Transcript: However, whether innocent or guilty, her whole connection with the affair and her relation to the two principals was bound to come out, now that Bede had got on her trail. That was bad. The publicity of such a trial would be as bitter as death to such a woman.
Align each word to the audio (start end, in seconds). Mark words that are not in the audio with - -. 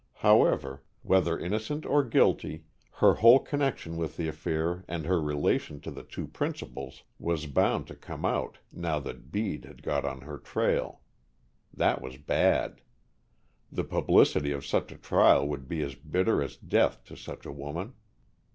However, 0.25 0.81
whether 1.03 1.37
innocent 1.37 1.85
or 1.85 2.03
guilty, 2.03 2.63
her 2.93 3.13
whole 3.13 3.37
connection 3.37 3.97
with 3.97 4.17
the 4.17 4.27
affair 4.27 4.83
and 4.87 5.05
her 5.05 5.21
relation 5.21 5.79
to 5.81 5.91
the 5.91 6.01
two 6.01 6.25
principals 6.25 7.03
was 7.19 7.45
bound 7.45 7.85
to 7.85 7.93
come 7.95 8.25
out, 8.25 8.57
now 8.71 8.97
that 8.97 9.31
Bede 9.31 9.65
had 9.65 9.83
got 9.83 10.03
on 10.03 10.21
her 10.21 10.39
trail. 10.39 11.01
That 11.71 12.01
was 12.01 12.17
bad. 12.17 12.81
The 13.71 13.83
publicity 13.83 14.51
of 14.51 14.65
such 14.65 14.91
a 14.91 14.97
trial 14.97 15.47
would 15.47 15.67
be 15.67 15.83
as 15.83 15.93
bitter 15.93 16.41
as 16.41 16.57
death 16.57 17.03
to 17.03 17.15
such 17.15 17.45
a 17.45 17.51
woman. 17.53 17.93